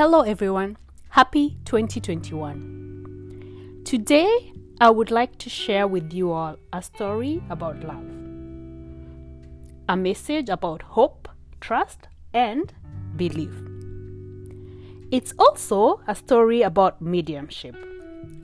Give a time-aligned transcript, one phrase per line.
[0.00, 0.78] Hello, everyone.
[1.10, 3.82] Happy 2021.
[3.84, 4.50] Today,
[4.80, 8.02] I would like to share with you all a story about love,
[9.90, 11.28] a message about hope,
[11.60, 12.72] trust, and
[13.14, 13.52] belief.
[15.10, 17.76] It's also a story about mediumship.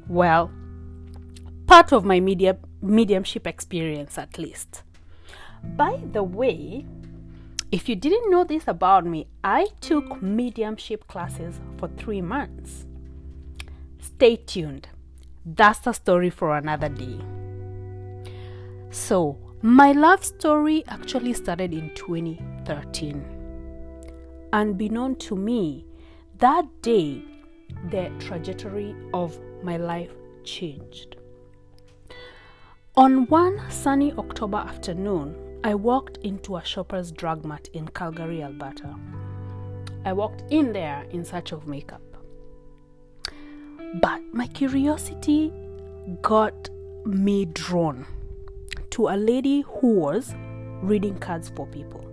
[0.09, 0.51] Well,
[1.67, 4.83] part of my media, mediumship experience, at least.
[5.63, 6.85] By the way,
[7.73, 12.87] if you didn't know this about me, I took mediumship classes for three months.
[13.99, 14.89] Stay tuned.
[15.45, 17.19] That's a story for another day.
[18.91, 23.25] So, my love story actually started in 2013.
[24.53, 25.85] Unbeknown to me,
[26.39, 27.23] that day,
[27.91, 30.13] the trajectory of my life
[30.45, 31.17] changed.
[32.97, 35.35] On one sunny October afternoon,
[35.67, 38.95] I walked into a Shoppers Drug Mart in Calgary, Alberta.
[40.05, 42.03] I walked in there in search of makeup.
[44.01, 45.53] But my curiosity
[46.23, 46.71] got
[47.05, 48.07] me drawn
[48.91, 50.37] to a lady who was
[50.83, 52.07] reading cards for people.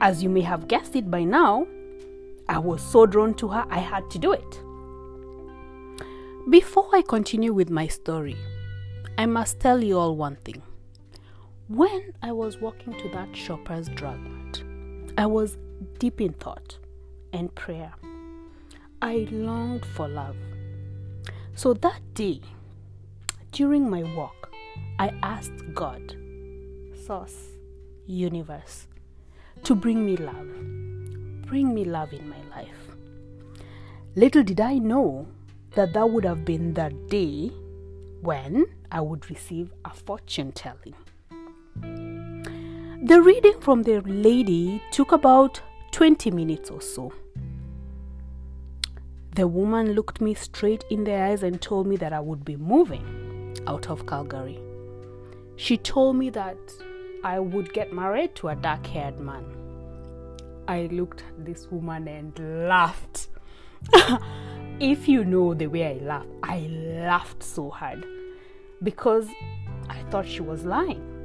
[0.00, 1.66] As you may have guessed it by now,
[2.48, 4.62] I was so drawn to her, I had to do it.
[6.48, 8.38] Before I continue with my story,
[9.18, 10.62] I must tell you all one thing.
[11.68, 14.64] When I was walking to that Shoppers Drug Mart,
[15.18, 15.58] I was
[15.98, 16.78] deep in thought
[17.34, 17.92] and prayer.
[19.02, 20.36] I longed for love.
[21.54, 22.40] So that day,
[23.52, 24.50] during my walk,
[24.98, 26.16] I asked God,
[27.04, 27.36] Source,
[28.06, 28.86] Universe,
[29.64, 30.48] to bring me love.
[31.48, 32.96] Bring me love in my life.
[34.16, 35.26] Little did I know
[35.72, 37.48] that that would have been the day
[38.22, 40.94] when I would receive a fortune telling.
[43.08, 47.10] The reading from the lady took about 20 minutes or so.
[49.34, 52.56] The woman looked me straight in the eyes and told me that I would be
[52.56, 54.58] moving out of Calgary.
[55.56, 56.58] She told me that
[57.24, 59.46] I would get married to a dark haired man.
[60.68, 63.28] I looked at this woman and laughed.
[64.80, 66.58] if you know the way I laughed, I
[67.06, 68.04] laughed so hard
[68.82, 69.28] because
[69.88, 71.17] I thought she was lying.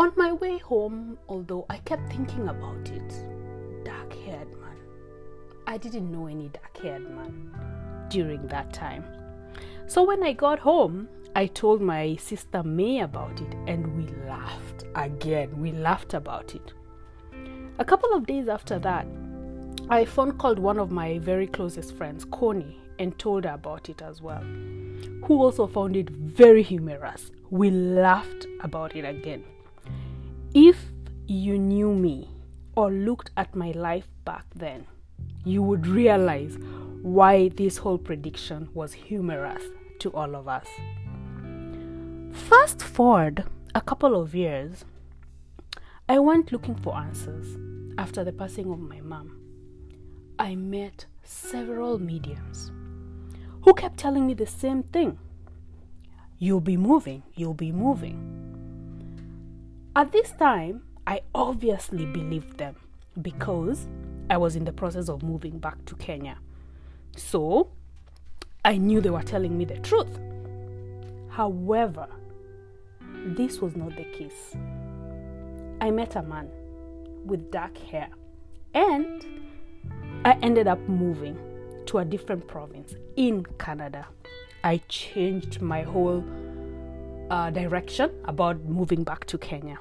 [0.00, 4.78] On my way home, although I kept thinking about it, dark haired man.
[5.66, 7.52] I didn't know any dark haired man
[8.08, 9.04] during that time.
[9.88, 11.06] So when I got home,
[11.36, 15.60] I told my sister May about it and we laughed again.
[15.60, 16.72] We laughed about it.
[17.78, 19.06] A couple of days after that,
[19.90, 24.00] I phone called one of my very closest friends, Connie, and told her about it
[24.00, 24.44] as well,
[25.24, 27.32] who also found it very humorous.
[27.50, 29.44] We laughed about it again.
[31.30, 32.28] You knew me
[32.74, 34.88] or looked at my life back then,
[35.44, 36.58] you would realize
[37.02, 39.62] why this whole prediction was humorous
[40.00, 40.66] to all of us.
[42.32, 43.44] Fast forward
[43.76, 44.84] a couple of years,
[46.08, 47.56] I went looking for answers
[47.96, 49.38] after the passing of my mom.
[50.36, 52.72] I met several mediums
[53.62, 55.16] who kept telling me the same thing
[56.40, 58.18] You'll be moving, you'll be moving.
[59.94, 62.76] At this time, I obviously believed them
[63.20, 63.88] because
[64.30, 66.38] I was in the process of moving back to Kenya.
[67.16, 67.72] So
[68.64, 70.20] I knew they were telling me the truth.
[71.28, 72.06] However,
[73.26, 74.54] this was not the case.
[75.80, 76.48] I met a man
[77.24, 78.10] with dark hair
[78.74, 79.26] and
[80.24, 81.36] I ended up moving
[81.86, 84.06] to a different province in Canada.
[84.62, 86.22] I changed my whole
[87.30, 89.80] uh, direction about moving back to Kenya.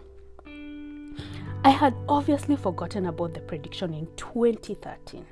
[1.66, 5.26] I had obviously forgotten about the prediction in 2013.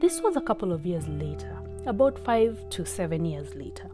[0.00, 1.56] This was a couple of years later,
[1.86, 3.88] about five to seven years later.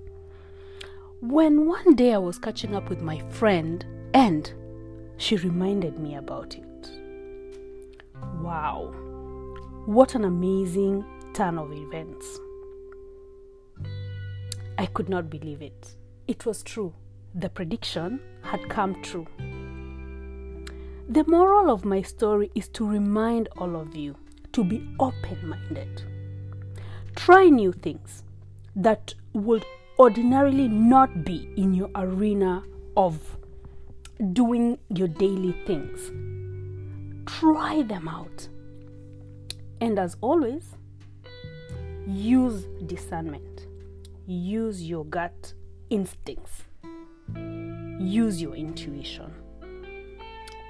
[1.21, 3.84] When one day I was catching up with my friend
[4.15, 4.51] and
[5.18, 6.91] she reminded me about it.
[8.41, 8.95] Wow,
[9.84, 11.04] what an amazing
[11.34, 12.41] turn of events.
[14.78, 15.95] I could not believe it.
[16.27, 16.95] It was true.
[17.34, 19.27] The prediction had come true.
[21.10, 24.15] The moral of my story is to remind all of you
[24.53, 26.04] to be open minded.
[27.16, 28.22] Try new things
[28.77, 29.65] that would
[29.98, 32.62] ordinarily not be in your arena
[32.97, 33.36] of
[34.33, 36.12] doing your daily things.
[37.27, 38.48] Try them out.
[39.80, 40.77] And as always,
[42.06, 43.66] use discernment,
[44.28, 45.54] use your gut
[45.91, 46.63] instincts,
[47.98, 49.34] use your intuition.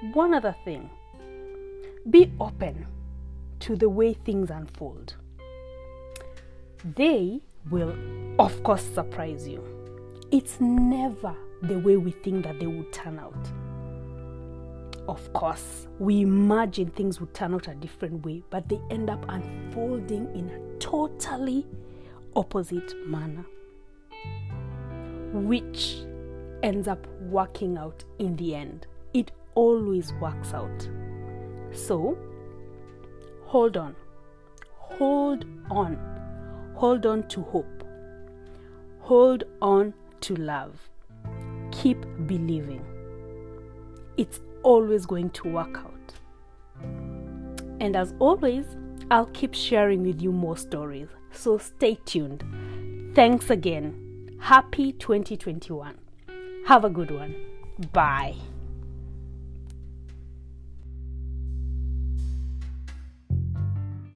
[0.01, 0.89] One other thing
[2.09, 2.87] be open
[3.59, 5.13] to the way things unfold.
[6.83, 7.95] They will,
[8.39, 9.63] of course, surprise you.
[10.31, 13.47] It's never the way we think that they would turn out.
[15.07, 19.23] Of course, we imagine things would turn out a different way, but they end up
[19.29, 21.67] unfolding in a totally
[22.35, 23.45] opposite manner,
[25.31, 25.97] which
[26.63, 28.87] ends up working out in the end.
[29.55, 30.89] Always works out.
[31.73, 32.17] So,
[33.45, 33.95] hold on.
[34.77, 35.97] Hold on.
[36.75, 37.83] Hold on to hope.
[38.99, 40.89] Hold on to love.
[41.71, 42.85] Keep believing.
[44.17, 46.13] It's always going to work out.
[47.79, 48.65] And as always,
[49.09, 51.09] I'll keep sharing with you more stories.
[51.31, 52.43] So stay tuned.
[53.15, 54.37] Thanks again.
[54.39, 55.97] Happy 2021.
[56.67, 57.35] Have a good one.
[57.91, 58.35] Bye.